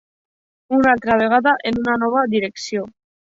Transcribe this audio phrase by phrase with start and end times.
[0.77, 2.89] Una altra vegada en una nova direcció!